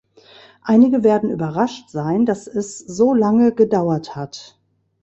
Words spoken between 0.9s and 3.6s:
werden überrascht sein, dass es so lange